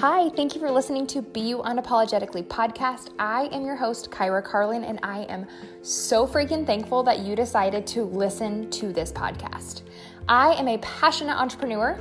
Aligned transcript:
Hi, 0.00 0.28
thank 0.28 0.54
you 0.54 0.60
for 0.60 0.70
listening 0.70 1.08
to 1.08 1.22
Be 1.22 1.40
You 1.40 1.58
Unapologetically 1.58 2.46
podcast. 2.46 3.08
I 3.18 3.48
am 3.50 3.66
your 3.66 3.74
host, 3.74 4.12
Kyra 4.12 4.44
Carlin, 4.44 4.84
and 4.84 5.00
I 5.02 5.22
am 5.22 5.44
so 5.82 6.24
freaking 6.24 6.64
thankful 6.64 7.02
that 7.02 7.18
you 7.18 7.34
decided 7.34 7.84
to 7.88 8.04
listen 8.04 8.70
to 8.70 8.92
this 8.92 9.10
podcast. 9.10 9.82
I 10.28 10.52
am 10.52 10.68
a 10.68 10.78
passionate 10.78 11.34
entrepreneur 11.34 11.98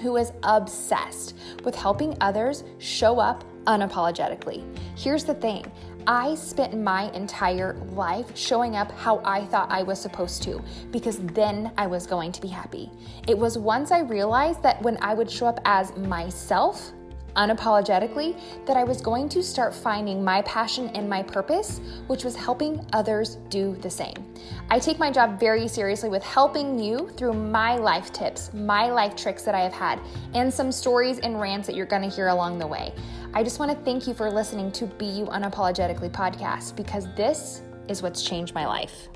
who 0.00 0.16
is 0.16 0.32
obsessed 0.42 1.36
with 1.64 1.74
helping 1.74 2.16
others 2.22 2.64
show 2.78 3.18
up 3.18 3.44
unapologetically. 3.64 4.64
Here's 4.96 5.24
the 5.24 5.34
thing 5.34 5.70
I 6.06 6.34
spent 6.34 6.74
my 6.80 7.10
entire 7.12 7.74
life 7.90 8.34
showing 8.34 8.74
up 8.74 8.90
how 8.90 9.20
I 9.22 9.44
thought 9.44 9.70
I 9.70 9.82
was 9.82 10.00
supposed 10.00 10.42
to 10.44 10.64
because 10.90 11.18
then 11.18 11.72
I 11.76 11.88
was 11.88 12.06
going 12.06 12.32
to 12.32 12.40
be 12.40 12.48
happy. 12.48 12.90
It 13.28 13.36
was 13.36 13.58
once 13.58 13.90
I 13.90 14.00
realized 14.00 14.62
that 14.62 14.80
when 14.80 14.96
I 15.02 15.12
would 15.12 15.30
show 15.30 15.44
up 15.46 15.60
as 15.66 15.94
myself, 15.98 16.90
unapologetically 17.36 18.38
that 18.66 18.76
I 18.76 18.84
was 18.84 19.00
going 19.00 19.28
to 19.30 19.42
start 19.42 19.74
finding 19.74 20.22
my 20.22 20.42
passion 20.42 20.88
and 20.94 21.08
my 21.08 21.22
purpose, 21.22 21.80
which 22.06 22.24
was 22.24 22.36
helping 22.36 22.84
others 22.92 23.36
do 23.48 23.76
the 23.76 23.90
same. 23.90 24.14
I 24.70 24.78
take 24.78 24.98
my 24.98 25.10
job 25.10 25.38
very 25.38 25.68
seriously 25.68 26.08
with 26.08 26.22
helping 26.22 26.78
you 26.78 27.10
through 27.16 27.34
my 27.34 27.76
life 27.76 28.12
tips, 28.12 28.52
my 28.52 28.90
life 28.90 29.16
tricks 29.16 29.42
that 29.42 29.54
I 29.54 29.60
have 29.60 29.72
had, 29.72 30.00
and 30.34 30.52
some 30.52 30.72
stories 30.72 31.18
and 31.18 31.40
rants 31.40 31.66
that 31.66 31.76
you're 31.76 31.86
going 31.86 32.08
to 32.08 32.14
hear 32.14 32.28
along 32.28 32.58
the 32.58 32.66
way. 32.66 32.92
I 33.34 33.42
just 33.42 33.58
want 33.58 33.70
to 33.70 33.84
thank 33.84 34.06
you 34.06 34.14
for 34.14 34.30
listening 34.30 34.70
to 34.72 34.86
Be 34.86 35.06
You 35.06 35.26
Unapologetically 35.26 36.10
podcast 36.10 36.76
because 36.76 37.06
this 37.16 37.62
is 37.88 38.02
what's 38.02 38.22
changed 38.22 38.54
my 38.54 38.66
life. 38.66 39.08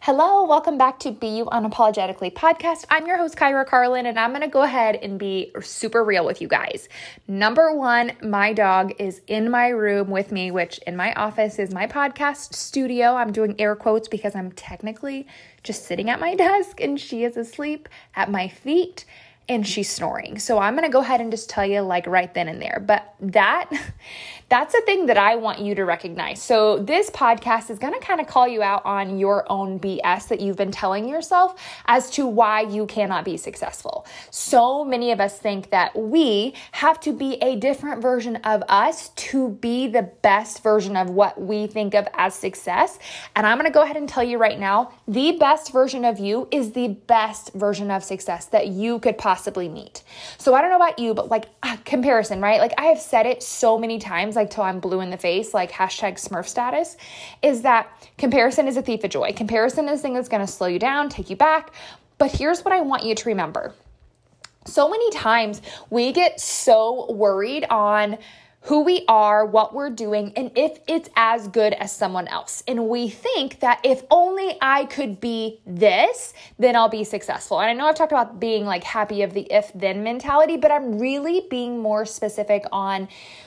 Hello, 0.00 0.44
welcome 0.44 0.78
back 0.78 1.00
to 1.00 1.10
Be 1.10 1.38
You 1.38 1.46
Unapologetically 1.46 2.32
podcast. 2.32 2.84
I'm 2.90 3.06
your 3.06 3.16
host, 3.16 3.34
Kyra 3.34 3.66
Carlin, 3.66 4.06
and 4.06 4.18
I'm 4.18 4.30
going 4.30 4.42
to 4.42 4.46
go 4.46 4.62
ahead 4.62 4.94
and 4.96 5.18
be 5.18 5.50
super 5.60 6.04
real 6.04 6.24
with 6.24 6.40
you 6.40 6.46
guys. 6.46 6.88
Number 7.26 7.74
one, 7.74 8.12
my 8.22 8.52
dog 8.52 8.92
is 9.00 9.22
in 9.26 9.50
my 9.50 9.68
room 9.68 10.10
with 10.10 10.30
me, 10.30 10.50
which 10.50 10.78
in 10.86 10.96
my 10.96 11.12
office 11.14 11.58
is 11.58 11.72
my 11.72 11.86
podcast 11.86 12.54
studio. 12.54 13.14
I'm 13.14 13.32
doing 13.32 13.56
air 13.58 13.74
quotes 13.74 14.06
because 14.06 14.36
I'm 14.36 14.52
technically 14.52 15.26
just 15.64 15.86
sitting 15.86 16.10
at 16.10 16.20
my 16.20 16.34
desk 16.36 16.80
and 16.80 17.00
she 17.00 17.24
is 17.24 17.36
asleep 17.36 17.88
at 18.14 18.30
my 18.30 18.46
feet 18.46 19.06
and 19.48 19.66
she's 19.66 19.88
snoring. 19.88 20.38
So 20.38 20.58
I'm 20.58 20.74
going 20.74 20.88
to 20.88 20.92
go 20.92 21.00
ahead 21.00 21.20
and 21.20 21.30
just 21.30 21.48
tell 21.48 21.64
you 21.64 21.80
like 21.80 22.06
right 22.06 22.32
then 22.32 22.48
and 22.48 22.60
there. 22.60 22.82
But 22.84 23.14
that 23.20 23.70
that's 24.48 24.74
a 24.74 24.80
thing 24.82 25.06
that 25.06 25.16
I 25.16 25.34
want 25.34 25.58
you 25.58 25.74
to 25.74 25.84
recognize. 25.84 26.40
So 26.40 26.78
this 26.78 27.10
podcast 27.10 27.68
is 27.68 27.80
going 27.80 27.94
to 27.94 27.98
kind 27.98 28.20
of 28.20 28.28
call 28.28 28.46
you 28.46 28.62
out 28.62 28.82
on 28.84 29.18
your 29.18 29.44
own 29.50 29.80
BS 29.80 30.28
that 30.28 30.40
you've 30.40 30.56
been 30.56 30.70
telling 30.70 31.08
yourself 31.08 31.60
as 31.86 32.10
to 32.12 32.26
why 32.26 32.60
you 32.60 32.86
cannot 32.86 33.24
be 33.24 33.36
successful. 33.36 34.06
So 34.30 34.84
many 34.84 35.10
of 35.10 35.20
us 35.20 35.36
think 35.36 35.70
that 35.70 35.98
we 35.98 36.54
have 36.72 37.00
to 37.00 37.12
be 37.12 37.34
a 37.42 37.56
different 37.56 38.00
version 38.00 38.36
of 38.36 38.62
us 38.68 39.08
to 39.10 39.48
be 39.48 39.88
the 39.88 40.02
best 40.22 40.62
version 40.62 40.96
of 40.96 41.10
what 41.10 41.40
we 41.40 41.66
think 41.66 41.94
of 41.94 42.06
as 42.14 42.32
success. 42.34 43.00
And 43.34 43.44
I'm 43.46 43.58
going 43.58 43.70
to 43.70 43.74
go 43.74 43.82
ahead 43.82 43.96
and 43.96 44.08
tell 44.08 44.22
you 44.22 44.38
right 44.38 44.60
now, 44.60 44.92
the 45.08 45.32
best 45.32 45.72
version 45.72 46.04
of 46.04 46.20
you 46.20 46.46
is 46.52 46.70
the 46.70 46.88
best 46.88 47.52
version 47.54 47.90
of 47.90 48.04
success 48.04 48.46
that 48.46 48.68
you 48.68 49.00
could 49.00 49.18
possibly 49.18 49.68
meet. 49.68 50.04
So 50.38 50.54
I 50.54 50.60
don't 50.60 50.70
know 50.70 50.76
about 50.76 51.00
you, 51.00 51.14
but 51.14 51.30
like 51.30 51.46
uh, 51.64 51.76
comparison, 51.84 52.40
right? 52.40 52.60
Like 52.60 52.74
I 52.78 52.84
have 52.84 53.00
said 53.00 53.26
it 53.26 53.42
so 53.42 53.76
many 53.76 53.98
times, 53.98 54.35
like 54.36 54.50
till 54.50 54.62
I'm 54.62 54.78
blue 54.78 55.00
in 55.00 55.10
the 55.10 55.16
face, 55.16 55.52
like 55.52 55.72
hashtag 55.72 56.14
smurf 56.14 56.46
status, 56.46 56.96
is 57.42 57.62
that 57.62 57.90
comparison 58.18 58.68
is 58.68 58.76
a 58.76 58.82
thief 58.82 59.02
of 59.02 59.10
joy. 59.10 59.32
Comparison 59.32 59.88
is 59.88 60.00
the 60.00 60.02
thing 60.02 60.14
that's 60.14 60.28
gonna 60.28 60.46
slow 60.46 60.68
you 60.68 60.78
down, 60.78 61.08
take 61.08 61.30
you 61.30 61.36
back. 61.36 61.72
But 62.18 62.30
here's 62.30 62.64
what 62.64 62.72
I 62.72 62.80
want 62.80 63.04
you 63.04 63.14
to 63.14 63.28
remember. 63.28 63.74
So 64.66 64.88
many 64.88 65.10
times 65.10 65.62
we 65.90 66.12
get 66.12 66.40
so 66.40 67.12
worried 67.12 67.64
on 67.70 68.18
who 68.66 68.80
we 68.80 69.04
are, 69.06 69.46
what 69.46 69.72
we're 69.72 69.90
doing, 69.90 70.32
and 70.34 70.50
if 70.56 70.80
it's 70.88 71.08
as 71.14 71.46
good 71.46 71.72
as 71.72 71.92
someone 71.92 72.26
else. 72.26 72.64
And 72.66 72.88
we 72.88 73.08
think 73.08 73.60
that 73.60 73.80
if 73.84 74.02
only 74.10 74.58
I 74.60 74.86
could 74.86 75.20
be 75.20 75.60
this, 75.64 76.34
then 76.58 76.74
I'll 76.74 76.88
be 76.88 77.04
successful. 77.04 77.60
And 77.60 77.70
I 77.70 77.74
know 77.74 77.86
I've 77.86 77.94
talked 77.94 78.10
about 78.10 78.40
being 78.40 78.64
like 78.64 78.82
happy 78.82 79.22
of 79.22 79.34
the 79.34 79.42
if 79.42 79.70
then 79.72 80.02
mentality, 80.02 80.56
but 80.56 80.72
I'm 80.72 80.98
really 80.98 81.46
being 81.48 81.80
more 81.80 82.04
specific 82.04 82.64
on 82.72 83.06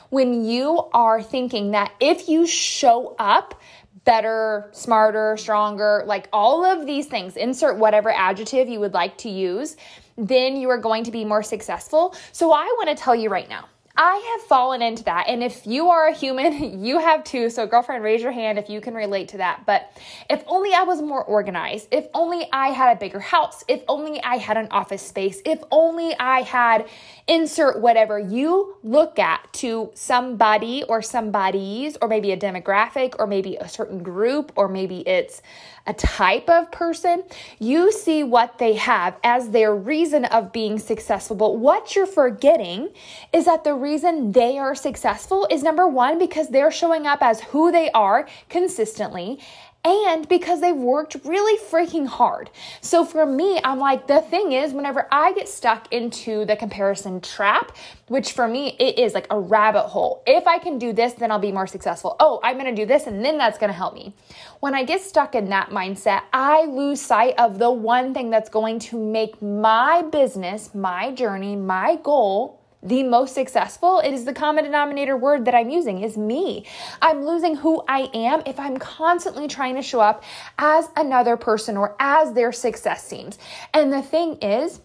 when 0.09 0.45
you 0.45 0.87
are 0.93 1.21
thinking 1.21 1.71
that 1.71 1.91
if 1.99 2.29
you 2.29 2.47
show 2.47 3.15
up, 3.19 3.61
better, 4.05 4.69
smarter, 4.71 5.35
stronger, 5.35 6.03
like 6.05 6.29
all 6.31 6.63
of 6.63 6.85
these 6.85 7.07
things, 7.07 7.35
insert 7.35 7.75
whatever 7.75 8.09
adjective 8.09 8.69
you 8.69 8.79
would 8.79 8.93
like 8.93 9.17
to 9.17 9.29
use, 9.29 9.75
then 10.17 10.55
you 10.55 10.69
are 10.69 10.77
going 10.77 11.03
to 11.03 11.11
be 11.11 11.25
more 11.25 11.43
successful. 11.43 12.15
So 12.31 12.53
I 12.53 12.63
want 12.77 12.87
to 12.87 12.95
tell 12.95 13.15
you 13.15 13.29
right 13.29 13.49
now 13.49 13.65
I 14.01 14.37
have 14.37 14.47
fallen 14.47 14.81
into 14.81 15.03
that. 15.03 15.25
And 15.27 15.43
if 15.43 15.67
you 15.67 15.89
are 15.89 16.07
a 16.07 16.13
human, 16.13 16.83
you 16.85 16.99
have 16.99 17.25
too. 17.25 17.49
So, 17.49 17.67
girlfriend, 17.67 18.01
raise 18.01 18.21
your 18.21 18.31
hand 18.31 18.57
if 18.57 18.69
you 18.69 18.79
can 18.79 18.93
relate 18.93 19.27
to 19.29 19.37
that. 19.37 19.65
But 19.65 19.91
if 20.29 20.41
only 20.47 20.73
I 20.73 20.83
was 20.83 21.01
more 21.01 21.21
organized, 21.21 21.89
if 21.91 22.07
only 22.13 22.47
I 22.53 22.69
had 22.69 22.95
a 22.95 22.99
bigger 22.99 23.19
house, 23.19 23.65
if 23.67 23.83
only 23.89 24.23
I 24.23 24.37
had 24.37 24.55
an 24.55 24.69
office 24.71 25.01
space, 25.01 25.41
if 25.45 25.61
only 25.69 26.15
I 26.17 26.43
had 26.43 26.87
insert 27.27 27.81
whatever 27.81 28.17
you 28.17 28.77
look 28.83 29.19
at 29.19 29.51
to 29.53 29.91
somebody 29.95 30.83
or 30.87 31.01
somebody's, 31.01 31.97
or 32.01 32.07
maybe 32.07 32.31
a 32.31 32.37
demographic, 32.37 33.15
or 33.19 33.27
maybe 33.27 33.57
a 33.57 33.67
certain 33.67 34.01
group, 34.01 34.53
or 34.55 34.69
maybe 34.69 35.01
it's 35.01 35.41
a 35.89 35.93
type 35.93 36.47
of 36.49 36.71
person, 36.71 37.23
you 37.57 37.91
see 37.91 38.23
what 38.23 38.59
they 38.59 38.75
have 38.75 39.17
as 39.23 39.49
their 39.49 39.75
reason 39.75 40.23
of 40.25 40.53
being 40.53 40.77
successful. 40.77 41.35
But 41.35 41.57
what 41.57 41.95
you're 41.95 42.05
forgetting 42.05 42.89
is 43.33 43.45
that 43.45 43.63
the 43.63 43.73
reason 43.73 44.31
they 44.31 44.59
are 44.59 44.75
successful 44.75 45.47
is 45.49 45.63
number 45.63 45.87
one, 45.87 46.19
because 46.19 46.49
they're 46.49 46.71
showing 46.71 47.07
up 47.07 47.23
as 47.23 47.41
who 47.41 47.71
they 47.71 47.89
are 47.91 48.27
consistently 48.49 49.39
and 49.85 50.27
because 50.27 50.59
they've 50.59 50.75
worked 50.75 51.15
really 51.23 51.57
freaking 51.63 52.05
hard. 52.05 52.49
So 52.81 53.05
for 53.05 53.25
me, 53.25 53.59
I'm 53.63 53.79
like, 53.79 54.07
the 54.07 54.21
thing 54.21 54.51
is, 54.51 54.73
whenever 54.73 55.07
I 55.11 55.33
get 55.33 55.47
stuck 55.47 55.91
into 55.93 56.45
the 56.45 56.55
comparison 56.55 57.21
trap, 57.21 57.75
which 58.07 58.33
for 58.33 58.47
me, 58.47 58.75
it 58.79 58.99
is 58.99 59.13
like 59.13 59.27
a 59.29 59.39
rabbit 59.39 59.87
hole. 59.87 60.21
If 60.27 60.47
I 60.47 60.59
can 60.59 60.79
do 60.79 60.91
this, 60.91 61.13
then 61.13 61.31
I'll 61.31 61.39
be 61.39 61.51
more 61.51 61.67
successful. 61.67 62.15
Oh, 62.19 62.39
I'm 62.43 62.57
gonna 62.57 62.75
do 62.75 62.85
this, 62.85 63.07
and 63.07 63.23
then 63.23 63.37
that's 63.37 63.57
gonna 63.57 63.73
help 63.73 63.93
me. 63.93 64.13
When 64.59 64.75
I 64.75 64.83
get 64.83 65.01
stuck 65.01 65.35
in 65.35 65.49
that 65.49 65.69
mindset, 65.69 66.23
I 66.33 66.65
lose 66.65 66.99
sight 66.99 67.35
of 67.37 67.59
the 67.59 67.71
one 67.71 68.13
thing 68.13 68.29
that's 68.29 68.49
going 68.49 68.79
to 68.79 68.99
make 68.99 69.41
my 69.41 70.01
business, 70.01 70.75
my 70.75 71.11
journey, 71.11 71.55
my 71.55 71.97
goal 72.03 72.58
the 72.81 73.03
most 73.03 73.33
successful, 73.33 73.99
it 73.99 74.13
is 74.13 74.25
the 74.25 74.33
common 74.33 74.63
denominator 74.63 75.17
word 75.17 75.45
that 75.45 75.55
I'm 75.55 75.69
using 75.69 76.01
is 76.01 76.17
me. 76.17 76.65
I'm 77.01 77.25
losing 77.25 77.55
who 77.55 77.83
I 77.87 78.09
am 78.13 78.41
if 78.45 78.59
I'm 78.59 78.77
constantly 78.77 79.47
trying 79.47 79.75
to 79.75 79.81
show 79.81 79.99
up 79.99 80.23
as 80.57 80.89
another 80.95 81.35
person 81.35 81.75
or 81.75 81.95
as 81.99 82.33
their 82.33 82.51
success 82.51 83.05
seems. 83.05 83.37
And 83.73 83.91
the 83.91 84.01
thing 84.01 84.37
is, 84.41 84.79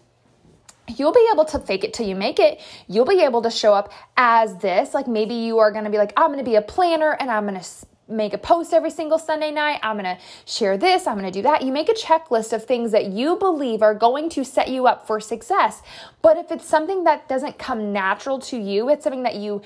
you'll 0.87 1.13
be 1.13 1.27
able 1.31 1.45
to 1.45 1.59
fake 1.59 1.83
it 1.83 1.93
till 1.93 2.07
you 2.07 2.15
make 2.15 2.39
it. 2.39 2.59
You'll 2.87 3.05
be 3.05 3.21
able 3.21 3.41
to 3.43 3.51
show 3.51 3.73
up 3.73 3.93
as 4.17 4.57
this. 4.57 4.93
Like 4.93 5.07
maybe 5.07 5.35
you 5.35 5.59
are 5.59 5.71
going 5.71 5.85
to 5.85 5.89
be 5.89 5.97
like, 5.97 6.13
I'm 6.17 6.27
going 6.27 6.39
to 6.39 6.49
be 6.49 6.55
a 6.55 6.61
planner 6.61 7.15
and 7.19 7.31
I'm 7.31 7.47
going 7.47 7.59
to 7.59 7.85
make 8.07 8.33
a 8.33 8.37
post 8.37 8.73
every 8.73 8.91
single 8.91 9.17
Sunday 9.17 9.51
night. 9.51 9.79
I'm 9.81 9.97
going 9.97 10.15
to 10.15 10.21
share 10.45 10.77
this. 10.77 11.07
I'm 11.07 11.17
going 11.17 11.31
to 11.31 11.31
do 11.31 11.41
that. 11.43 11.61
You 11.63 11.71
make 11.71 11.89
a 11.89 11.93
checklist 11.93 12.53
of 12.53 12.65
things 12.65 12.91
that 12.91 13.07
you 13.07 13.35
believe 13.37 13.81
are 13.81 13.95
going 13.95 14.29
to 14.31 14.43
set 14.43 14.69
you 14.69 14.87
up 14.87 15.07
for 15.07 15.19
success. 15.19 15.81
But 16.21 16.37
if 16.37 16.51
it's 16.51 16.67
something 16.67 17.03
that 17.05 17.27
doesn't 17.27 17.57
come 17.57 17.91
natural 17.91 18.39
to 18.39 18.57
you, 18.57 18.89
it's 18.89 19.03
something 19.03 19.23
that 19.23 19.35
you 19.35 19.61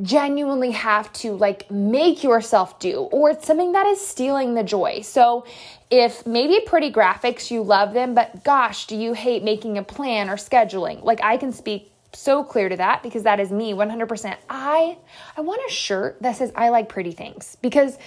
genuinely 0.00 0.72
have 0.72 1.12
to 1.12 1.32
like 1.32 1.70
make 1.70 2.24
yourself 2.24 2.78
do, 2.78 3.02
or 3.12 3.30
it's 3.30 3.46
something 3.46 3.72
that 3.72 3.86
is 3.86 4.04
stealing 4.04 4.54
the 4.54 4.62
joy. 4.62 5.00
So, 5.02 5.44
if 5.90 6.26
maybe 6.26 6.60
pretty 6.64 6.90
graphics, 6.90 7.50
you 7.50 7.62
love 7.62 7.92
them, 7.92 8.14
but 8.14 8.42
gosh, 8.44 8.86
do 8.86 8.96
you 8.96 9.12
hate 9.12 9.44
making 9.44 9.76
a 9.76 9.82
plan 9.82 10.30
or 10.30 10.36
scheduling? 10.36 11.04
Like, 11.04 11.22
I 11.22 11.36
can 11.36 11.52
speak 11.52 11.91
so 12.14 12.44
clear 12.44 12.68
to 12.68 12.76
that 12.76 13.02
because 13.02 13.22
that 13.22 13.40
is 13.40 13.50
me 13.50 13.72
100%. 13.72 14.36
I 14.48 14.98
I 15.36 15.40
want 15.40 15.60
a 15.68 15.72
shirt 15.72 16.18
that 16.22 16.36
says 16.36 16.52
I 16.54 16.68
like 16.68 16.88
pretty 16.88 17.12
things 17.12 17.56
because 17.62 17.98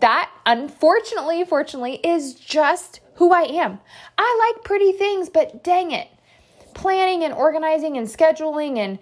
that 0.00 0.30
unfortunately 0.46 1.44
fortunately 1.44 1.94
is 1.96 2.34
just 2.34 3.00
who 3.14 3.32
I 3.32 3.42
am. 3.42 3.78
I 4.16 4.52
like 4.54 4.64
pretty 4.64 4.92
things, 4.92 5.28
but 5.28 5.62
dang 5.62 5.90
it. 5.90 6.08
Planning 6.72 7.24
and 7.24 7.34
organizing 7.34 7.98
and 7.98 8.06
scheduling 8.06 8.78
and 8.78 8.98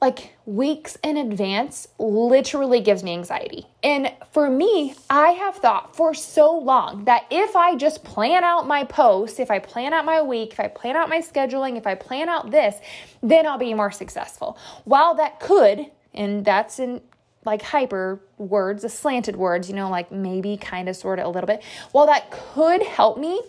like 0.00 0.36
weeks 0.44 0.98
in 1.02 1.16
advance 1.16 1.88
literally 1.98 2.80
gives 2.80 3.02
me 3.02 3.14
anxiety. 3.14 3.66
And 3.82 4.12
for 4.30 4.50
me, 4.50 4.94
I 5.08 5.30
have 5.30 5.56
thought 5.56 5.96
for 5.96 6.12
so 6.12 6.56
long 6.56 7.06
that 7.06 7.24
if 7.30 7.56
I 7.56 7.76
just 7.76 8.04
plan 8.04 8.44
out 8.44 8.66
my 8.66 8.84
post, 8.84 9.40
if 9.40 9.50
I 9.50 9.58
plan 9.58 9.94
out 9.94 10.04
my 10.04 10.20
week, 10.20 10.52
if 10.52 10.60
I 10.60 10.68
plan 10.68 10.96
out 10.96 11.08
my 11.08 11.20
scheduling, 11.20 11.76
if 11.76 11.86
I 11.86 11.94
plan 11.94 12.28
out 12.28 12.50
this, 12.50 12.76
then 13.22 13.46
I'll 13.46 13.58
be 13.58 13.72
more 13.72 13.90
successful. 13.90 14.58
While 14.84 15.14
that 15.14 15.40
could, 15.40 15.86
and 16.12 16.44
that's 16.44 16.78
in 16.78 17.00
like 17.46 17.62
hyper 17.62 18.20
words, 18.36 18.84
a 18.84 18.88
slanted 18.88 19.36
words, 19.36 19.68
you 19.68 19.74
know, 19.74 19.88
like 19.88 20.12
maybe 20.12 20.56
kind 20.56 20.88
of 20.88 20.96
sort 20.96 21.18
of 21.18 21.26
a 21.26 21.28
little 21.28 21.46
bit, 21.46 21.62
while 21.92 22.06
that 22.06 22.30
could 22.30 22.82
help 22.82 23.18
me, 23.18 23.40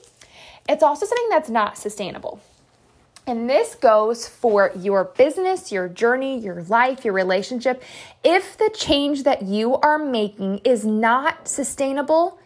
it's 0.69 0.83
also 0.83 1.05
something 1.05 1.29
that's 1.29 1.49
not 1.49 1.77
sustainable. 1.77 2.39
And 3.27 3.49
this 3.49 3.75
goes 3.75 4.25
for 4.25 4.71
your 4.73 5.03
business, 5.03 5.69
your 5.69 5.89
journey, 5.89 6.39
your 6.39 6.63
life, 6.63 7.03
your 7.03 7.13
relationship. 7.13 7.83
If 8.23 8.57
the 8.57 8.71
change 8.73 9.23
that 9.23 9.41
you 9.41 9.75
are 9.75 9.99
making 9.99 10.59
is 10.59 10.85
not 10.85 11.45
sustainable, 11.45 12.39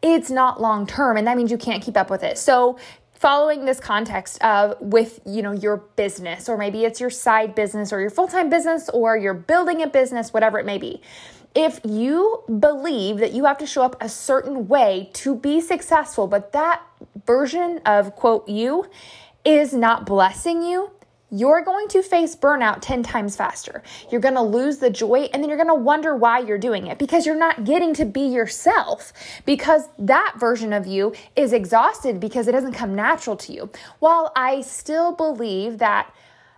it's 0.00 0.30
not 0.30 0.60
long 0.60 0.86
term 0.86 1.16
and 1.16 1.26
that 1.26 1.36
means 1.36 1.50
you 1.50 1.58
can't 1.58 1.82
keep 1.82 1.96
up 1.96 2.10
with 2.10 2.22
it. 2.22 2.38
So 2.38 2.78
following 3.12 3.64
this 3.64 3.80
context 3.80 4.42
of 4.42 4.80
with 4.80 5.18
you 5.26 5.42
know 5.42 5.52
your 5.52 5.78
business 5.96 6.48
or 6.48 6.56
maybe 6.56 6.84
it's 6.84 7.00
your 7.00 7.10
side 7.10 7.54
business 7.54 7.92
or 7.92 8.00
your 8.00 8.08
full-time 8.08 8.48
business 8.48 8.88
or 8.94 9.14
you're 9.14 9.34
building 9.34 9.82
a 9.82 9.86
business 9.86 10.32
whatever 10.32 10.58
it 10.58 10.64
may 10.64 10.78
be 10.78 11.02
if 11.54 11.80
you 11.84 12.42
believe 12.60 13.18
that 13.18 13.34
you 13.34 13.44
have 13.44 13.58
to 13.58 13.66
show 13.66 13.82
up 13.82 13.94
a 14.00 14.08
certain 14.08 14.68
way 14.68 15.10
to 15.12 15.34
be 15.34 15.60
successful 15.60 16.26
but 16.26 16.52
that 16.52 16.80
version 17.26 17.78
of 17.84 18.16
quote 18.16 18.48
you 18.48 18.86
is 19.44 19.72
not 19.72 20.06
blessing 20.06 20.62
you 20.62 20.90
you're 21.30 21.62
going 21.62 21.86
to 21.88 22.02
face 22.02 22.34
burnout 22.34 22.78
10 22.80 23.02
times 23.02 23.36
faster. 23.36 23.82
You're 24.10 24.20
going 24.20 24.34
to 24.34 24.42
lose 24.42 24.78
the 24.78 24.90
joy 24.90 25.28
and 25.32 25.42
then 25.42 25.48
you're 25.48 25.56
going 25.56 25.68
to 25.68 25.74
wonder 25.74 26.16
why 26.16 26.40
you're 26.40 26.58
doing 26.58 26.88
it 26.88 26.98
because 26.98 27.24
you're 27.24 27.36
not 27.36 27.64
getting 27.64 27.94
to 27.94 28.04
be 28.04 28.22
yourself 28.22 29.12
because 29.46 29.84
that 29.98 30.34
version 30.38 30.72
of 30.72 30.86
you 30.86 31.14
is 31.36 31.52
exhausted 31.52 32.18
because 32.18 32.48
it 32.48 32.52
doesn't 32.52 32.72
come 32.72 32.94
natural 32.94 33.36
to 33.36 33.52
you. 33.52 33.70
While 34.00 34.32
I 34.34 34.60
still 34.62 35.12
believe 35.12 35.78
that, 35.78 36.12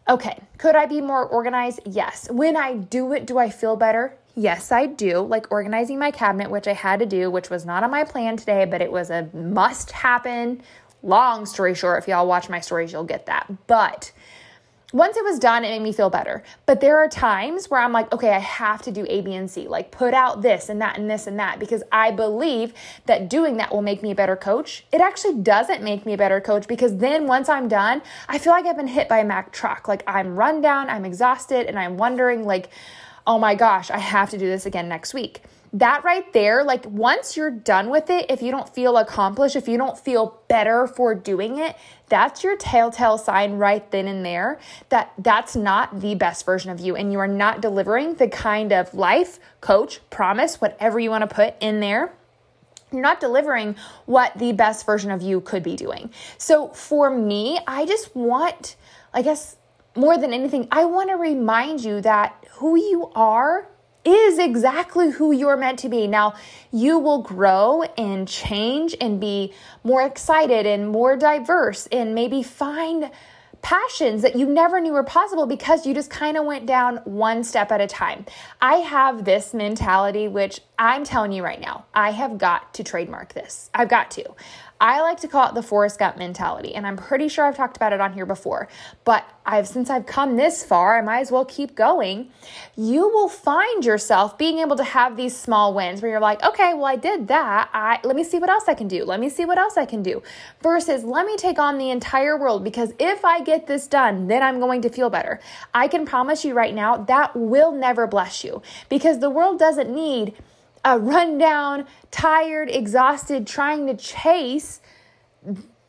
okay, 0.08 0.40
could 0.56 0.75
I 0.75 0.87
be 0.87 1.00
more 1.00 1.26
organized? 1.26 1.81
Yes. 1.84 2.31
When 2.31 2.56
I 2.56 2.75
do 2.75 3.12
it, 3.12 3.26
do 3.26 3.38
I 3.38 3.50
feel 3.50 3.76
better? 3.76 4.17
Yes, 4.34 4.73
I 4.73 4.87
do. 4.87 5.20
Like 5.20 5.52
organizing 5.52 5.99
my 5.99 6.11
cabinet, 6.11 6.50
which 6.50 6.67
I 6.67 6.73
had 6.73 7.00
to 7.00 7.06
do, 7.06 7.31
which 7.31 7.50
was 7.50 7.67
not 7.67 7.84
on 7.84 7.90
my 7.90 8.05
plan 8.05 8.38
today, 8.38 8.64
but 8.64 8.81
it 8.81 8.90
was 8.90 9.11
a 9.11 9.29
must 9.34 9.90
happen. 9.90 10.62
Long 11.02 11.46
story 11.46 11.75
short, 11.75 12.02
if 12.02 12.08
y'all 12.08 12.26
watch 12.26 12.49
my 12.49 12.60
stories, 12.60 12.93
you'll 12.93 13.04
get 13.04 13.26
that. 13.26 13.66
But 13.66 14.12
once 14.93 15.16
it 15.16 15.25
was 15.25 15.38
done, 15.38 15.64
it 15.64 15.70
made 15.70 15.82
me 15.82 15.93
feel 15.93 16.10
better. 16.10 16.43
But 16.66 16.81
there 16.81 16.99
are 16.99 17.08
times 17.08 17.70
where 17.70 17.81
I'm 17.81 17.93
like, 17.93 18.12
okay, 18.12 18.31
I 18.31 18.38
have 18.38 18.82
to 18.82 18.93
do 18.93 19.06
A, 19.08 19.22
B, 19.22 19.34
and 19.34 19.50
C, 19.50 19.66
like 19.66 19.90
put 19.90 20.12
out 20.12 20.43
this 20.43 20.69
and 20.69 20.81
that 20.82 20.99
and 20.99 21.10
this 21.10 21.26
and 21.26 21.38
that, 21.38 21.58
because 21.58 21.82
I 21.90 22.10
believe 22.10 22.75
that 23.06 23.31
doing 23.31 23.56
that 23.56 23.72
will 23.72 23.82
make 23.82 24.02
me 24.02 24.10
a 24.10 24.14
better 24.14 24.37
coach. 24.37 24.84
It 24.93 25.00
actually 25.00 25.37
doesn't 25.37 25.82
make 25.82 26.04
me 26.04 26.12
a 26.12 26.19
better 26.19 26.40
coach 26.40 26.69
because 26.69 26.99
then 26.99 27.26
once 27.26 27.48
I'm 27.48 27.69
done, 27.69 28.02
I 28.28 28.38
feel 28.38 28.52
like 28.52 28.66
I've 28.66 28.76
been 28.76 28.87
hit 28.87 29.08
by 29.08 29.19
a 29.19 29.25
Mack 29.25 29.50
truck. 29.50 29.88
Like 29.88 30.05
I'm 30.06 30.37
run 30.37 30.60
down, 30.60 30.90
I'm 30.90 31.06
exhausted, 31.06 31.66
and 31.66 31.78
I'm 31.78 31.96
wondering, 31.96 32.44
like, 32.44 32.69
oh 33.26 33.38
my 33.38 33.55
gosh, 33.55 33.90
I 33.90 33.98
have 33.98 34.28
to 34.31 34.38
do 34.38 34.46
this 34.46 34.66
again 34.66 34.88
next 34.88 35.14
week 35.14 35.40
that 35.74 36.04
right 36.04 36.30
there, 36.32 36.64
like 36.64 36.84
once 36.86 37.36
you're 37.36 37.50
done 37.50 37.88
with 37.88 38.10
it, 38.10 38.26
if 38.28 38.42
you 38.42 38.50
don't 38.50 38.69
feel 38.69 38.98
accomplished, 38.98 39.56
if 39.56 39.69
you 39.69 39.78
don't 39.78 39.98
feel 39.98 40.40
better 40.48 40.86
for 40.86 41.14
doing 41.14 41.58
it, 41.58 41.76
that's 42.08 42.44
your 42.44 42.56
telltale 42.56 43.16
sign 43.16 43.54
right 43.54 43.90
then 43.90 44.06
and 44.06 44.24
there 44.24 44.60
that 44.90 45.12
that's 45.16 45.56
not 45.56 46.00
the 46.00 46.14
best 46.14 46.44
version 46.44 46.70
of 46.70 46.78
you 46.78 46.94
and 46.94 47.10
you 47.10 47.19
are 47.19 47.28
not 47.28 47.62
delivering 47.62 48.14
the 48.14 48.28
kind 48.28 48.72
of 48.72 48.92
life, 48.92 49.38
coach, 49.62 50.00
promise, 50.10 50.60
whatever 50.60 51.00
you 51.00 51.08
want 51.08 51.28
to 51.28 51.34
put 51.34 51.54
in 51.60 51.80
there 51.80 52.12
you're 52.92 53.02
not 53.02 53.20
delivering 53.20 53.76
what 54.04 54.36
the 54.38 54.52
best 54.52 54.84
version 54.84 55.10
of 55.10 55.22
you 55.22 55.40
could 55.40 55.62
be 55.62 55.76
doing. 55.76 56.10
So 56.36 56.69
for 56.69 57.08
me, 57.08 57.58
I 57.66 57.86
just 57.86 58.14
want, 58.14 58.76
I 59.14 59.22
guess, 59.22 59.56
more 59.96 60.19
than 60.19 60.32
anything, 60.32 60.69
I 60.70 60.84
want 60.84 61.10
to 61.10 61.16
remind 61.16 61.82
you 61.82 62.00
that 62.02 62.46
who 62.52 62.76
you 62.76 63.10
are 63.14 63.69
is 64.04 64.38
exactly 64.38 65.10
who 65.10 65.32
you're 65.32 65.56
meant 65.56 65.78
to 65.81 65.88
be. 65.88 66.06
Now, 66.06 66.34
you 66.72 66.99
will 66.99 67.22
grow 67.22 67.82
and 67.96 68.26
change 68.26 68.96
and 69.00 69.20
be 69.20 69.52
more 69.84 70.02
excited 70.02 70.66
and 70.66 70.88
more 70.88 71.16
diverse 71.16 71.87
and 71.93 72.14
maybe 72.14 72.43
find 72.43 73.10
passions 73.62 74.22
that 74.22 74.34
you 74.34 74.46
never 74.46 74.81
knew 74.81 74.93
were 74.93 75.04
possible 75.04 75.46
because 75.46 75.87
you 75.87 75.94
just 75.94 76.10
kind 76.10 76.37
of 76.37 76.44
went 76.44 76.66
down 76.66 76.96
one 77.04 77.44
step 77.44 77.70
at 77.70 77.81
a 77.81 77.87
time. 77.87 78.26
I 78.60 78.76
have 78.76 79.25
this 79.25 79.54
mentality, 79.54 80.26
which 80.28 80.60
I'm 80.82 81.05
telling 81.05 81.31
you 81.31 81.44
right 81.44 81.61
now, 81.61 81.84
I 81.94 82.11
have 82.11 82.38
got 82.38 82.75
to 82.75 82.82
trademark 82.82 83.34
this. 83.34 83.70
I've 83.73 83.88
got 83.88 84.11
to. 84.12 84.34
I 84.81 85.00
like 85.00 85.20
to 85.20 85.29
call 85.29 85.49
it 85.49 85.55
the 85.55 85.62
Forrest 85.62 86.00
Gump 86.00 86.17
mentality, 86.17 86.75
and 86.75 86.84
I'm 86.84 86.96
pretty 86.96 87.29
sure 87.29 87.44
I've 87.44 87.56
talked 87.56 87.76
about 87.76 87.93
it 87.93 88.00
on 88.00 88.14
here 88.14 88.26
before. 88.26 88.67
But 89.05 89.25
I've 89.46 89.69
since 89.69 89.90
I've 89.90 90.06
come 90.06 90.37
this 90.37 90.64
far, 90.64 90.99
I 90.99 91.02
might 91.02 91.20
as 91.20 91.31
well 91.31 91.44
keep 91.44 91.76
going. 91.76 92.31
You 92.75 93.02
will 93.02 93.29
find 93.29 93.84
yourself 93.84 94.37
being 94.37 94.58
able 94.58 94.75
to 94.75 94.82
have 94.82 95.17
these 95.17 95.37
small 95.37 95.73
wins 95.73 96.02
where 96.02 96.11
you're 96.11 96.19
like, 96.19 96.43
okay, 96.43 96.75
well 96.75 96.87
I 96.87 96.96
did 96.96 97.29
that. 97.29 97.70
I 97.73 98.00
let 98.02 98.17
me 98.17 98.25
see 98.25 98.40
what 98.40 98.50
else 98.50 98.64
I 98.67 98.75
can 98.75 98.88
do. 98.88 99.05
Let 99.05 99.20
me 99.20 99.29
see 99.29 99.44
what 99.44 99.58
else 99.58 99.76
I 99.76 99.84
can 99.84 100.02
do. 100.02 100.20
Versus 100.64 101.05
let 101.05 101.26
me 101.26 101.37
take 101.37 101.61
on 101.61 101.79
the 101.79 101.90
entire 101.90 102.37
world 102.37 102.64
because 102.64 102.93
if 102.99 103.25
I 103.25 103.40
get 103.40 103.69
this 103.69 103.87
done, 103.87 104.26
then 104.26 104.43
I'm 104.43 104.58
going 104.58 104.82
to 104.82 104.88
feel 104.88 105.11
better. 105.11 105.38
I 105.73 105.87
can 105.87 106.05
promise 106.06 106.44
you 106.44 106.55
right 106.55 106.75
now 106.75 106.96
that 106.96 107.37
will 107.37 107.70
never 107.70 108.08
bless 108.08 108.43
you 108.43 108.62
because 108.88 109.20
the 109.20 109.31
world 109.31 109.61
doesn't 109.61 109.94
need 109.94 110.34
a 110.84 110.99
rundown, 110.99 111.87
tired, 112.11 112.70
exhausted, 112.70 113.46
trying 113.46 113.87
to 113.87 113.96
chase 113.96 114.81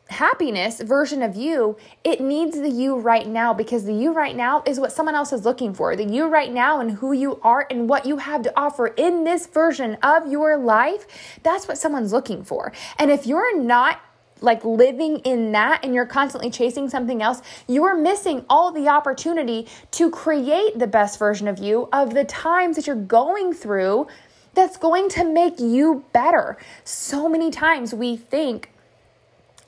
happiness 0.08 0.80
version 0.80 1.22
of 1.22 1.34
you, 1.34 1.76
it 2.04 2.20
needs 2.20 2.60
the 2.60 2.68
you 2.68 2.96
right 2.96 3.26
now 3.26 3.54
because 3.54 3.84
the 3.84 3.92
you 3.92 4.12
right 4.12 4.36
now 4.36 4.62
is 4.66 4.78
what 4.78 4.92
someone 4.92 5.14
else 5.14 5.32
is 5.32 5.44
looking 5.44 5.74
for. 5.74 5.96
The 5.96 6.04
you 6.04 6.26
right 6.26 6.52
now 6.52 6.80
and 6.80 6.92
who 6.92 7.12
you 7.12 7.40
are 7.42 7.66
and 7.70 7.88
what 7.88 8.06
you 8.06 8.18
have 8.18 8.42
to 8.42 8.52
offer 8.56 8.88
in 8.88 9.24
this 9.24 9.46
version 9.46 9.96
of 10.02 10.30
your 10.30 10.56
life, 10.56 11.06
that's 11.42 11.66
what 11.66 11.78
someone's 11.78 12.12
looking 12.12 12.44
for. 12.44 12.72
And 12.98 13.10
if 13.10 13.26
you're 13.26 13.58
not 13.58 14.00
like 14.40 14.64
living 14.64 15.18
in 15.20 15.52
that 15.52 15.82
and 15.84 15.94
you're 15.94 16.06
constantly 16.06 16.50
chasing 16.50 16.90
something 16.90 17.22
else, 17.22 17.40
you 17.66 17.84
are 17.84 17.96
missing 17.96 18.44
all 18.48 18.70
the 18.72 18.88
opportunity 18.88 19.66
to 19.92 20.10
create 20.10 20.78
the 20.78 20.86
best 20.86 21.18
version 21.18 21.48
of 21.48 21.58
you 21.58 21.88
of 21.92 22.12
the 22.14 22.24
times 22.24 22.76
that 22.76 22.86
you're 22.86 22.96
going 22.96 23.54
through 23.54 24.06
that's 24.54 24.76
going 24.76 25.08
to 25.10 25.24
make 25.24 25.58
you 25.58 26.04
better. 26.12 26.56
So 26.84 27.28
many 27.28 27.50
times 27.50 27.94
we 27.94 28.16
think 28.16 28.70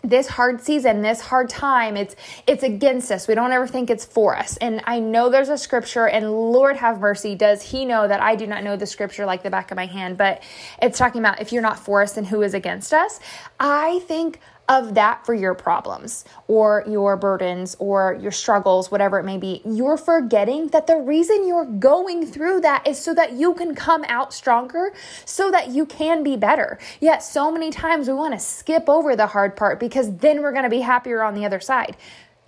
this 0.09 0.29
hard 0.29 0.61
season 0.61 1.03
this 1.03 1.21
hard 1.21 1.49
time 1.49 1.97
it's 1.97 2.15
it's 2.47 2.63
against 2.63 3.11
us. 3.11 3.27
We 3.27 3.35
don't 3.35 3.51
ever 3.53 3.67
think 3.67 3.91
it's 3.91 4.05
for 4.05 4.37
us. 4.37 4.57
And 4.59 4.81
i 4.85 5.01
know 5.01 5.29
there's 5.29 5.49
a 5.49 5.59
scripture 5.59 6.07
and 6.07 6.31
lord 6.31 6.77
have 6.77 7.01
mercy 7.01 7.35
does 7.35 7.63
he 7.63 7.85
know 7.85 8.07
that 8.07 8.21
i 8.21 8.37
do 8.37 8.47
not 8.47 8.63
know 8.63 8.77
the 8.77 8.87
scripture 8.87 9.27
like 9.27 9.43
the 9.43 9.51
back 9.51 9.71
of 9.71 9.77
my 9.77 9.87
hand? 9.87 10.17
But 10.17 10.43
it's 10.81 10.99
talking 10.99 11.21
about 11.21 11.41
if 11.41 11.53
you're 11.53 11.63
not 11.63 11.79
for 11.79 12.03
us 12.03 12.13
then 12.13 12.25
who 12.25 12.43
is 12.43 12.55
against 12.55 12.93
us 12.93 13.21
i 13.61 14.01
think 14.07 14.41
of 14.69 14.95
that 14.95 15.25
for 15.25 15.35
your 15.35 15.55
problems 15.55 16.25
or 16.49 16.85
your 16.89 17.17
burdens 17.17 17.77
or 17.79 18.19
your 18.21 18.33
struggles, 18.33 18.91
whatever 18.91 19.19
it 19.19 19.25
may 19.25 19.39
be. 19.39 19.63
You're 19.65 19.97
forgetting 19.97 20.69
that 20.69 20.87
the 20.87 20.97
reason 20.97 21.47
you're 21.47 21.65
going 21.65 22.27
through 22.27 22.61
that 22.63 22.87
is 22.87 22.99
so 22.99 23.15
that 23.15 23.33
you 23.33 23.55
can 23.55 23.75
come 23.75 24.05
out 24.09 24.33
stronger, 24.33 24.93
so 25.25 25.51
that 25.51 25.69
you 25.69 25.87
can 25.87 26.23
be 26.23 26.37
better. 26.37 26.79
Yet, 27.01 27.23
so 27.23 27.51
many 27.51 27.71
times 27.71 28.09
we 28.09 28.15
want 28.15 28.35
to 28.35 28.41
skip 28.41 28.89
over 28.89 29.15
the 29.15 29.29
hard 29.29 29.57
part 29.57 29.79
because 29.79 30.17
then 30.17 30.43
we're 30.43 30.53
going 30.53 30.65
to 30.65 30.71
be 30.71 30.81
happier 30.81 31.23
on 31.23 31.35
the 31.35 31.45
other 31.45 31.61
side. 31.61 31.97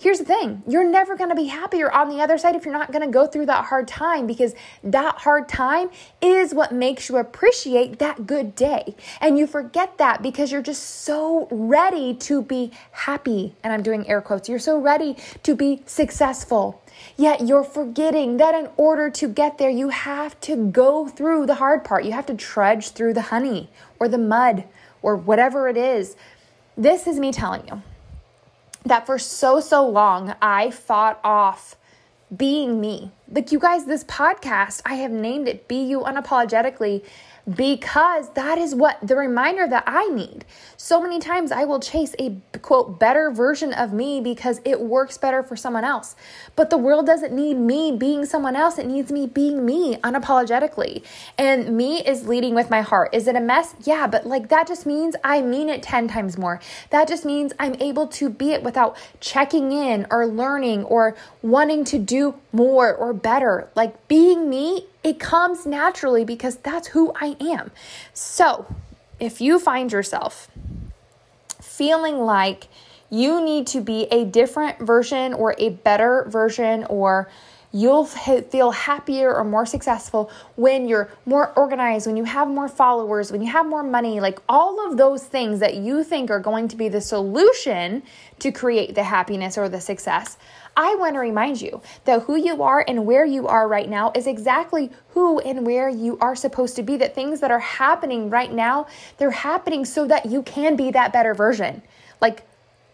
Here's 0.01 0.21
the 0.21 0.25
thing 0.25 0.63
you're 0.69 0.89
never 0.89 1.17
going 1.17 1.31
to 1.31 1.35
be 1.35 1.47
happier 1.47 1.91
on 1.91 2.09
the 2.09 2.21
other 2.21 2.39
side 2.39 2.55
if 2.55 2.65
you're 2.65 2.73
not 2.73 2.93
going 2.93 3.05
to 3.05 3.11
go 3.11 3.27
through 3.27 3.47
that 3.47 3.65
hard 3.65 3.89
time 3.89 4.29
because 4.29 4.55
that 4.85 5.17
hard 5.17 5.49
time 5.49 5.91
is 6.23 6.55
what 6.55 6.71
makes 6.71 7.09
you 7.09 7.17
appreciate 7.17 7.99
that 7.99 8.25
good 8.25 8.55
day. 8.55 8.95
And 9.21 9.37
you 9.37 9.49
forget 9.49 9.99
that 9.99 10.23
because 10.23 10.53
you're 10.53 10.63
just 10.63 10.85
so 10.85 11.49
ready 11.51 12.15
to 12.15 12.43
be 12.43 12.71
happy. 12.93 13.57
And 13.65 13.73
I'm 13.73 13.83
doing 13.83 14.09
air 14.09 14.21
quotes. 14.21 14.49
You're 14.49 14.61
so 14.61 14.79
ready 14.79 15.17
to 15.43 15.57
be 15.57 15.83
successful. 15.85 16.81
Yet 17.17 17.49
you're 17.49 17.65
forgetting 17.65 18.37
that 18.37 18.55
in 18.55 18.69
order 18.77 19.11
to 19.11 19.27
get 19.27 19.59
there, 19.59 19.71
you 19.71 19.89
have 19.89 20.41
to 20.43 20.71
go 20.71 21.09
through 21.09 21.47
the 21.47 21.57
hard 21.57 21.83
part. 21.83 22.05
You 22.05 22.13
have 22.13 22.27
to 22.27 22.35
trudge 22.35 22.91
through 22.91 23.15
the 23.15 23.23
honey 23.23 23.69
or 23.99 24.07
the 24.07 24.17
mud 24.17 24.63
or 25.03 25.17
whatever 25.17 25.69
it 25.69 25.77
is. 25.77 26.15
This 26.77 27.09
is 27.09 27.19
me 27.19 27.33
telling 27.33 27.67
you 27.67 27.83
that 28.85 29.07
for 29.07 29.19
so, 29.19 29.61
so 29.61 29.87
long 29.87 30.35
I 30.41 30.71
fought 30.71 31.21
off 31.23 31.77
being 32.35 32.81
me. 32.81 33.13
Like, 33.31 33.53
you 33.53 33.59
guys, 33.59 33.85
this 33.85 34.05
podcast, 34.05 34.81
I 34.87 34.95
have 34.95 35.11
named 35.11 35.49
it 35.49 35.69
Be 35.69 35.83
You 35.83 36.01
Unapologetically 36.01 37.05
because 37.57 38.31
that 38.31 38.59
is 38.59 38.75
what 38.75 38.99
the 39.03 39.17
reminder 39.17 39.67
that 39.67 39.85
I 39.87 40.09
need. 40.09 40.45
So 40.77 41.01
many 41.01 41.19
times 41.19 41.51
I 41.51 41.65
will 41.65 41.81
chase 41.81 42.15
a 42.19 42.37
quote 42.61 42.99
better 42.99 43.31
version 43.31 43.73
of 43.73 43.93
me 43.93 44.21
because 44.21 44.61
it 44.65 44.81
works 44.81 45.17
better 45.17 45.43
for 45.43 45.57
someone 45.57 45.85
else. 45.85 46.15
But 46.57 46.71
the 46.71 46.77
world 46.77 47.07
doesn't 47.07 47.33
need 47.33 47.55
me 47.55 47.93
being 47.93 48.27
someone 48.27 48.55
else, 48.55 48.79
it 48.79 48.87
needs 48.87 49.11
me 49.11 49.27
being 49.27 49.65
me 49.65 49.97
unapologetically. 49.97 51.03
And 51.39 51.77
me 51.77 52.03
is 52.05 52.29
leading 52.29 52.55
with 52.55 52.71
my 52.71 52.83
heart. 52.83 53.15
Is 53.15 53.27
it 53.27 53.37
a 53.37 53.41
mess? 53.41 53.75
Yeah, 53.83 54.07
but 54.07 54.27
like 54.27 54.49
that 54.49 54.67
just 54.67 54.85
means 54.85 55.17
I 55.25 55.41
mean 55.41 55.69
it 55.69 55.83
10 55.83 56.09
times 56.09 56.37
more. 56.37 56.61
That 56.91 57.09
just 57.09 57.25
means 57.25 57.53
I'm 57.59 57.75
able 57.81 58.09
to 58.09 58.29
be 58.29 58.53
it 58.53 58.63
without 58.63 58.97
checking 59.21 59.73
in 59.73 60.07
or 60.11 60.27
learning 60.27 60.85
or 60.85 61.17
wanting 61.43 61.85
to 61.85 61.99
do 61.99 62.35
more 62.53 62.95
or 62.95 63.13
better. 63.13 63.69
Like 63.75 64.09
being 64.09 64.49
me 64.49 64.87
it 65.05 65.19
comes 65.19 65.65
naturally 65.65 66.25
because 66.25 66.57
that's 66.57 66.89
who 66.89 67.13
I 67.21 67.37
am. 67.41 67.71
So, 68.13 68.67
if 69.21 69.41
you 69.41 69.59
find 69.59 69.91
yourself 69.93 70.49
feeling 71.61 72.19
like 72.19 72.69
You 73.11 73.43
need 73.43 73.67
to 73.69 73.81
be 73.81 74.07
a 74.11 74.27
different 74.27 74.81
version 74.81 75.33
or 75.33 75.55
a 75.59 75.71
better 75.71 76.27
version 76.29 76.85
or 76.85 77.29
You'll 77.71 78.07
feel 78.07 78.71
happier 78.71 79.35
or 79.35 79.45
more 79.45 79.67
successful 79.67 80.31
when 80.57 80.89
you're 80.89 81.11
more 81.27 81.53
organized, 81.55 82.07
when 82.07 82.17
you 82.17 82.25
have 82.25 82.49
more 82.49 82.67
followers, 82.67 83.31
when 83.31 83.43
you 83.43 83.53
have 83.53 83.67
more 83.67 83.83
money, 83.83 84.21
like 84.21 84.39
all 84.49 84.91
of 84.91 84.97
those 84.97 85.23
things 85.25 85.61
that 85.61 85.75
you 85.75 86.03
think 86.03 86.31
are 86.31 86.41
going 86.41 86.69
to 86.69 86.77
be 86.77 86.89
the 86.89 87.03
solution 87.03 88.03
to 88.39 88.51
create 88.53 88.95
the 88.95 89.03
happiness 89.03 89.59
or 89.59 89.69
the 89.69 89.83
success. 89.83 90.39
I 90.79 90.95
want 90.95 91.15
to 91.15 91.19
remind 91.19 91.61
you 91.61 91.83
that 92.05 92.23
who 92.23 92.37
you 92.37 92.63
are 92.63 92.85
and 92.87 93.05
where 93.05 93.25
you 93.25 93.49
are 93.49 93.67
right 93.67 93.89
now 93.89 94.13
is 94.15 94.29
exactly 94.29 94.93
who 95.09 95.41
and 95.41 95.67
where 95.67 95.89
you 95.89 96.17
are 96.21 96.37
supposed 96.37 96.77
to 96.77 96.85
be. 96.85 96.97
That 96.97 97.17
things 97.17 97.41
that 97.41 97.51
are 97.51 97.59
happening 97.59 98.31
right 98.31 98.53
now, 98.53 98.87
they're 99.17 99.33
happening 99.33 99.85
so 99.85 100.07
that 100.07 100.27
you 100.27 100.45
can 100.45 100.77
be 100.77 100.93
that 100.93 101.13
better 101.13 101.35
version. 101.35 101.83
Like 102.21 102.45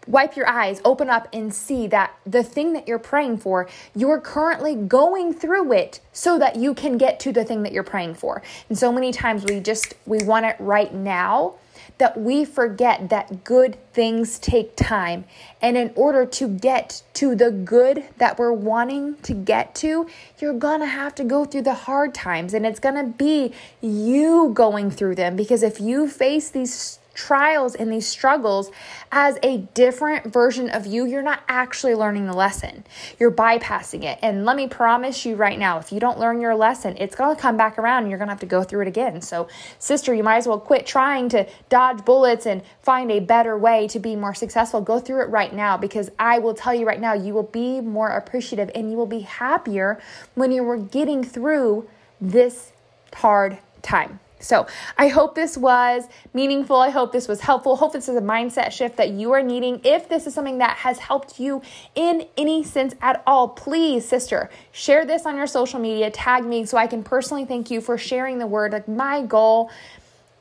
wipe 0.06 0.34
your 0.34 0.48
eyes, 0.48 0.80
open 0.82 1.10
up, 1.10 1.28
and 1.34 1.54
see 1.54 1.86
that 1.88 2.16
the 2.24 2.42
thing 2.42 2.72
that 2.72 2.88
you're 2.88 2.98
praying 2.98 3.36
for, 3.36 3.68
you're 3.94 4.20
currently 4.20 4.74
going 4.74 5.34
through 5.34 5.70
it 5.72 6.00
so 6.10 6.38
that 6.38 6.56
you 6.56 6.72
can 6.72 6.96
get 6.96 7.20
to 7.20 7.32
the 7.32 7.44
thing 7.44 7.64
that 7.64 7.72
you're 7.72 7.82
praying 7.82 8.14
for. 8.14 8.42
And 8.70 8.78
so 8.78 8.90
many 8.92 9.12
times 9.12 9.44
we 9.44 9.60
just, 9.60 9.94
we 10.06 10.24
want 10.24 10.46
it 10.46 10.56
right 10.58 10.92
now 10.92 11.56
that 11.98 12.18
we 12.18 12.44
forget 12.44 13.08
that 13.08 13.44
good 13.44 13.76
things 13.92 14.38
take 14.38 14.76
time. 14.76 15.24
And 15.62 15.76
in 15.76 15.92
order 15.94 16.26
to 16.26 16.48
get 16.48 17.02
to 17.14 17.34
the 17.34 17.50
good 17.50 18.04
that 18.18 18.38
we're 18.38 18.52
wanting 18.52 19.16
to 19.22 19.32
get 19.32 19.74
to, 19.76 20.06
you're 20.38 20.58
gonna 20.58 20.86
have 20.86 21.14
to 21.16 21.24
go 21.24 21.44
through 21.44 21.62
the 21.62 21.74
hard 21.74 22.14
times. 22.14 22.52
And 22.54 22.66
it's 22.66 22.80
gonna 22.80 23.04
be 23.06 23.52
you 23.80 24.50
going 24.54 24.90
through 24.90 25.14
them 25.14 25.36
because 25.36 25.62
if 25.62 25.80
you 25.80 26.08
face 26.08 26.50
these 26.50 26.98
trials 27.14 27.74
and 27.74 27.90
these 27.92 28.06
struggles 28.06 28.70
as 29.10 29.38
a 29.42 29.58
different 29.74 30.32
version 30.32 30.68
of 30.68 30.86
you, 30.86 31.06
you're 31.06 31.22
not 31.22 31.42
actually 31.48 31.94
learning 31.94 32.26
the 32.26 32.32
lesson. 32.32 32.84
You're 33.18 33.30
bypassing 33.30 34.02
it. 34.02 34.18
And 34.20 34.44
let 34.44 34.56
me 34.56 34.66
promise 34.66 35.24
you 35.24 35.36
right 35.36 35.58
now, 35.58 35.78
if 35.78 35.92
you 35.92 36.00
don't 36.00 36.18
learn 36.18 36.40
your 36.40 36.54
lesson, 36.54 36.96
it's 36.98 37.14
going 37.14 37.34
to 37.34 37.40
come 37.40 37.56
back 37.56 37.78
around 37.78 38.02
and 38.02 38.10
you're 38.10 38.18
going 38.18 38.28
to 38.28 38.32
have 38.32 38.40
to 38.40 38.46
go 38.46 38.62
through 38.62 38.82
it 38.82 38.88
again. 38.88 39.22
So, 39.22 39.48
sister, 39.78 40.14
you 40.14 40.22
might 40.22 40.38
as 40.38 40.48
well 40.48 40.58
quit 40.58 40.86
trying 40.86 41.28
to 41.30 41.46
dodge 41.68 42.04
bullets 42.04 42.46
and 42.46 42.62
find 42.82 43.10
a 43.10 43.20
better 43.20 43.56
way 43.56 43.86
to 43.88 43.98
be 43.98 44.16
more 44.16 44.34
successful. 44.34 44.80
Go 44.80 44.98
through 44.98 45.22
it 45.22 45.28
right 45.28 45.54
now 45.54 45.76
because 45.76 46.10
I 46.18 46.38
will 46.40 46.54
tell 46.54 46.74
you 46.74 46.86
right 46.86 47.00
now, 47.00 47.14
you 47.14 47.32
will 47.32 47.44
be 47.44 47.80
more 47.80 48.08
appreciative 48.08 48.70
and 48.74 48.90
you 48.90 48.96
will 48.96 49.06
be 49.06 49.20
happier 49.20 50.00
when 50.34 50.50
you 50.50 50.62
were 50.62 50.78
getting 50.78 51.22
through 51.22 51.88
this 52.20 52.72
hard 53.14 53.58
time. 53.82 54.20
So 54.44 54.66
I 54.98 55.08
hope 55.08 55.34
this 55.34 55.56
was 55.56 56.04
meaningful. 56.32 56.76
I 56.76 56.90
hope 56.90 57.12
this 57.12 57.26
was 57.26 57.40
helpful. 57.40 57.76
Hope 57.76 57.92
this 57.92 58.08
is 58.08 58.16
a 58.16 58.20
mindset 58.20 58.72
shift 58.72 58.96
that 58.98 59.10
you 59.10 59.32
are 59.32 59.42
needing. 59.42 59.80
If 59.84 60.08
this 60.08 60.26
is 60.26 60.34
something 60.34 60.58
that 60.58 60.76
has 60.78 60.98
helped 60.98 61.40
you 61.40 61.62
in 61.94 62.26
any 62.36 62.62
sense 62.62 62.94
at 63.00 63.22
all, 63.26 63.48
please, 63.48 64.06
sister, 64.06 64.50
share 64.70 65.04
this 65.06 65.26
on 65.26 65.36
your 65.36 65.46
social 65.46 65.80
media. 65.80 66.10
Tag 66.10 66.44
me 66.44 66.66
so 66.66 66.76
I 66.76 66.86
can 66.86 67.02
personally 67.02 67.44
thank 67.44 67.70
you 67.70 67.80
for 67.80 67.96
sharing 67.96 68.38
the 68.38 68.46
word. 68.46 68.72
Like 68.72 68.86
my 68.86 69.22
goal 69.22 69.70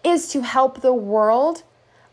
is 0.03 0.27
to 0.29 0.41
help 0.41 0.81
the 0.81 0.93
world 0.93 1.63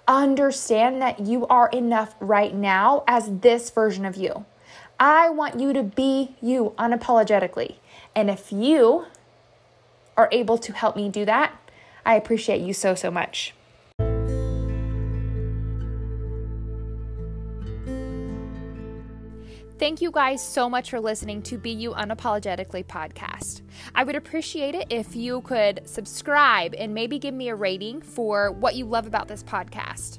understand 0.07 1.03
that 1.03 1.21
you 1.21 1.47
are 1.49 1.69
enough 1.71 2.15
right 2.21 2.55
now 2.55 3.05
as 3.07 3.41
this 3.41 3.71
version 3.71 4.05
of 4.05 4.17
you. 4.17 4.45
I 4.99 5.31
want 5.31 5.59
you 5.59 5.73
to 5.73 5.83
be 5.83 6.37
you 6.41 6.75
unapologetically. 6.79 7.77
And 8.15 8.29
if 8.29 8.53
you 8.53 9.07
are 10.17 10.29
able 10.33 10.59
to 10.59 10.73
help 10.73 10.97
me 10.97 11.09
do 11.09 11.25
that, 11.25 11.59
I 12.05 12.17
appreciate 12.17 12.61
you 12.61 12.73
so, 12.73 12.95
so 12.95 13.11
much. 13.11 13.55
Thank 19.81 20.03
you 20.03 20.11
guys 20.11 20.47
so 20.47 20.69
much 20.69 20.91
for 20.91 21.01
listening 21.01 21.41
to 21.45 21.57
Be 21.57 21.71
You 21.71 21.93
Unapologetically 21.93 22.85
podcast. 22.85 23.63
I 23.95 24.05
would 24.05 24.15
appreciate 24.15 24.75
it 24.75 24.87
if 24.91 25.17
you 25.17 25.41
could 25.41 25.81
subscribe 25.89 26.75
and 26.77 26.93
maybe 26.93 27.19
give 27.19 27.33
me 27.33 27.49
a 27.49 27.55
rating 27.55 28.03
for 28.03 28.53
what 28.53 28.75
you 28.75 28.85
love 28.85 29.07
about 29.07 29.27
this 29.27 29.43
podcast. 29.43 30.19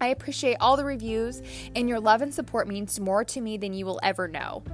I 0.00 0.08
appreciate 0.08 0.56
all 0.58 0.76
the 0.76 0.84
reviews, 0.84 1.42
and 1.76 1.88
your 1.88 2.00
love 2.00 2.22
and 2.22 2.34
support 2.34 2.66
means 2.66 2.98
more 2.98 3.22
to 3.22 3.40
me 3.40 3.56
than 3.56 3.72
you 3.72 3.86
will 3.86 4.00
ever 4.02 4.26
know. 4.26 4.64